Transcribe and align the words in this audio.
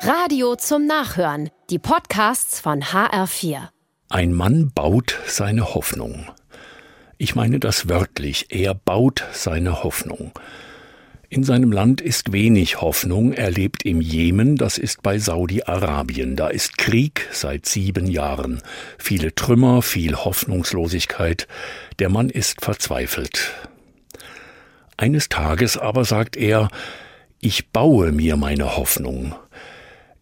Radio 0.00 0.56
zum 0.56 0.86
Nachhören. 0.86 1.50
Die 1.70 1.78
Podcasts 1.78 2.60
von 2.60 2.82
HR4. 2.82 3.68
Ein 4.08 4.32
Mann 4.32 4.70
baut 4.74 5.18
seine 5.26 5.74
Hoffnung. 5.74 6.26
Ich 7.18 7.34
meine 7.34 7.58
das 7.58 7.88
wörtlich. 7.88 8.46
Er 8.50 8.74
baut 8.74 9.24
seine 9.32 9.82
Hoffnung. 9.82 10.32
In 11.28 11.42
seinem 11.42 11.72
Land 11.72 12.00
ist 12.00 12.32
wenig 12.32 12.80
Hoffnung. 12.80 13.32
Er 13.32 13.50
lebt 13.50 13.84
im 13.84 14.00
Jemen, 14.00 14.56
das 14.56 14.78
ist 14.78 15.02
bei 15.02 15.18
Saudi-Arabien. 15.18 16.36
Da 16.36 16.48
ist 16.48 16.78
Krieg 16.78 17.26
seit 17.32 17.66
sieben 17.66 18.06
Jahren. 18.06 18.62
Viele 18.98 19.34
Trümmer, 19.34 19.82
viel 19.82 20.14
Hoffnungslosigkeit. 20.14 21.48
Der 21.98 22.10
Mann 22.10 22.28
ist 22.28 22.60
verzweifelt. 22.60 23.52
Eines 24.96 25.28
Tages 25.28 25.76
aber 25.78 26.04
sagt 26.04 26.36
er, 26.36 26.68
ich 27.40 27.70
baue 27.70 28.12
mir 28.12 28.36
meine 28.36 28.76
Hoffnung. 28.76 29.34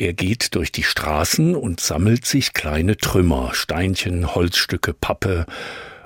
Er 0.00 0.14
geht 0.14 0.54
durch 0.54 0.72
die 0.72 0.82
Straßen 0.82 1.54
und 1.54 1.78
sammelt 1.78 2.24
sich 2.24 2.54
kleine 2.54 2.96
Trümmer, 2.96 3.50
Steinchen, 3.52 4.34
Holzstücke, 4.34 4.94
Pappe, 4.94 5.44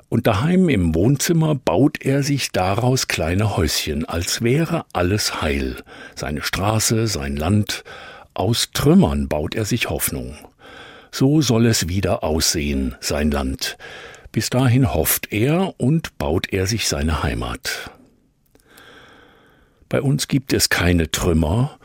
und 0.08 0.26
daheim 0.26 0.68
im 0.68 0.96
Wohnzimmer 0.96 1.54
baut 1.54 2.04
er 2.04 2.24
sich 2.24 2.50
daraus 2.50 3.06
kleine 3.06 3.56
Häuschen, 3.56 4.04
als 4.04 4.42
wäre 4.42 4.84
alles 4.92 5.42
heil, 5.42 5.76
seine 6.16 6.42
Straße, 6.42 7.06
sein 7.06 7.36
Land, 7.36 7.84
aus 8.34 8.70
Trümmern 8.72 9.28
baut 9.28 9.54
er 9.54 9.64
sich 9.64 9.90
Hoffnung. 9.90 10.36
So 11.12 11.40
soll 11.40 11.64
es 11.66 11.88
wieder 11.88 12.24
aussehen, 12.24 12.96
sein 12.98 13.30
Land. 13.30 13.78
Bis 14.32 14.50
dahin 14.50 14.92
hofft 14.92 15.32
er 15.32 15.72
und 15.78 16.18
baut 16.18 16.52
er 16.52 16.66
sich 16.66 16.88
seine 16.88 17.22
Heimat. 17.22 17.92
Bei 19.88 20.02
uns 20.02 20.26
gibt 20.26 20.52
es 20.52 20.68
keine 20.68 21.12
Trümmer, 21.12 21.78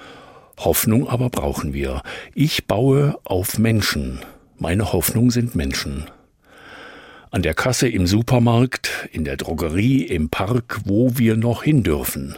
Hoffnung 0.59 1.07
aber 1.07 1.29
brauchen 1.29 1.73
wir. 1.73 2.03
Ich 2.35 2.67
baue 2.67 3.17
auf 3.23 3.57
Menschen. 3.57 4.19
Meine 4.57 4.91
Hoffnung 4.91 5.31
sind 5.31 5.55
Menschen. 5.55 6.05
An 7.31 7.43
der 7.43 7.53
Kasse 7.53 7.87
im 7.87 8.07
Supermarkt, 8.07 9.07
in 9.11 9.23
der 9.23 9.37
Drogerie, 9.37 10.03
im 10.03 10.29
Park, 10.29 10.81
wo 10.83 11.17
wir 11.17 11.37
noch 11.37 11.63
hin 11.63 11.83
dürfen. 11.83 12.37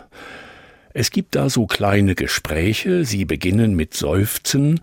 Es 0.93 1.09
gibt 1.09 1.35
da 1.35 1.49
so 1.49 1.65
kleine 1.65 2.15
Gespräche, 2.15 3.05
sie 3.05 3.25
beginnen 3.25 3.75
mit 3.75 3.93
Seufzen, 3.93 4.81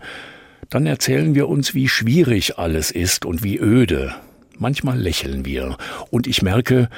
dann 0.69 0.85
erzählen 0.85 1.33
wir 1.33 1.47
uns, 1.47 1.73
wie 1.73 1.87
schwierig 1.87 2.57
alles 2.57 2.91
ist 2.91 3.25
und 3.25 3.43
wie 3.43 3.57
öde. 3.57 4.15
Manchmal 4.57 4.99
lächeln 4.99 5.45
wir, 5.45 5.77
und 6.09 6.27
ich 6.27 6.41
merke, 6.41 6.89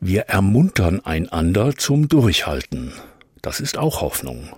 wir 0.00 0.22
ermuntern 0.22 1.00
einander 1.00 1.76
zum 1.76 2.08
Durchhalten. 2.08 2.92
Das 3.40 3.60
ist 3.60 3.78
auch 3.78 4.00
Hoffnung. 4.00 4.50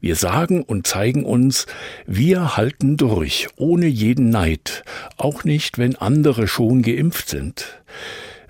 Wir 0.00 0.16
sagen 0.16 0.62
und 0.62 0.86
zeigen 0.86 1.24
uns, 1.24 1.66
wir 2.06 2.56
halten 2.56 2.96
durch, 2.96 3.48
ohne 3.56 3.86
jeden 3.86 4.30
Neid, 4.30 4.84
auch 5.16 5.44
nicht, 5.44 5.78
wenn 5.78 5.96
andere 5.96 6.48
schon 6.48 6.82
geimpft 6.82 7.28
sind. 7.28 7.80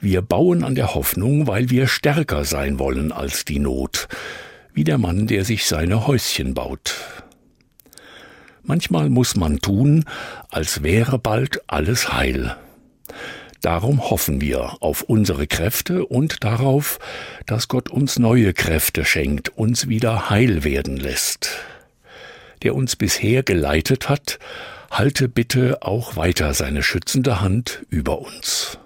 Wir 0.01 0.23
bauen 0.23 0.64
an 0.64 0.75
der 0.75 0.95
Hoffnung, 0.95 1.47
weil 1.47 1.70
wir 1.70 1.87
stärker 1.87 2.45
sein 2.45 2.79
wollen 2.79 3.12
als 3.12 3.45
die 3.45 3.59
Not, 3.59 4.09
wie 4.75 4.84
der 4.84 4.98
Mann, 4.98 5.27
der 5.27 5.45
sich 5.45 5.67
seine 5.67 6.06
Häuschen 6.06 6.55
baut. 6.55 6.97
Manchmal 8.64 9.11
muss 9.11 9.36
man 9.36 9.59
tun, 9.59 10.05
als 10.51 10.83
wäre 10.83 11.19
bald 11.19 11.61
alles 11.69 12.12
heil. 12.12 12.57
Darum 13.62 14.10
hoffen 14.10 14.41
wir 14.41 14.77
auf 14.80 15.02
unsere 15.02 15.46
Kräfte 15.46 16.05
und 16.05 16.42
darauf, 16.42 16.98
dass 17.46 17.68
Gott 17.68 17.91
uns 17.91 18.18
neue 18.18 18.52
Kräfte 18.55 19.05
schenkt, 19.05 19.56
uns 19.56 19.88
wieder 19.88 20.28
heil 20.30 20.64
werden 20.64 20.96
lässt. 20.96 21.50
Der 22.62 22.74
uns 22.74 22.96
bisher 22.96 23.44
geleitet 23.44 24.08
hat, 24.08 24.40
halte 24.90 25.28
bitte 25.28 25.78
auch 25.80 26.16
weiter 26.16 26.55
seine 26.55 26.83
schützende 26.83 27.40
Hand 27.40 27.86
über 27.88 28.18
uns. 28.18 28.78